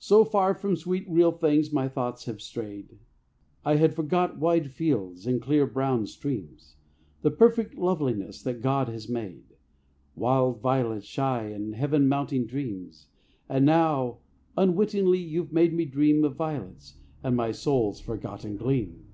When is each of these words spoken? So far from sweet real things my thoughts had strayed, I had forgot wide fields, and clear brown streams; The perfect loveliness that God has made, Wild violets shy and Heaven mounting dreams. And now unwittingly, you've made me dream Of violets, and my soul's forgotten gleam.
So 0.00 0.24
far 0.24 0.54
from 0.54 0.74
sweet 0.74 1.08
real 1.08 1.30
things 1.30 1.72
my 1.72 1.86
thoughts 1.88 2.24
had 2.24 2.40
strayed, 2.40 2.98
I 3.64 3.76
had 3.76 3.94
forgot 3.94 4.38
wide 4.40 4.72
fields, 4.72 5.24
and 5.24 5.40
clear 5.40 5.68
brown 5.68 6.08
streams; 6.08 6.74
The 7.20 7.30
perfect 7.30 7.78
loveliness 7.78 8.42
that 8.42 8.60
God 8.60 8.88
has 8.88 9.08
made, 9.08 9.44
Wild 10.16 10.60
violets 10.60 11.06
shy 11.06 11.44
and 11.44 11.76
Heaven 11.76 12.08
mounting 12.08 12.44
dreams. 12.44 13.06
And 13.48 13.64
now 13.64 14.18
unwittingly, 14.56 15.20
you've 15.20 15.52
made 15.52 15.72
me 15.74 15.84
dream 15.84 16.24
Of 16.24 16.34
violets, 16.34 16.96
and 17.22 17.36
my 17.36 17.52
soul's 17.52 18.00
forgotten 18.00 18.56
gleam. 18.56 19.06